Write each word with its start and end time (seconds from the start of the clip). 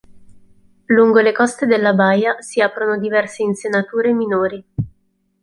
Lungo 0.87 1.19
le 1.19 1.31
coste 1.31 1.67
della 1.67 1.93
baia 1.93 2.37
si 2.41 2.59
aprono 2.59 2.97
diverse 2.97 3.43
insenature 3.43 4.13
minori. 4.13 4.65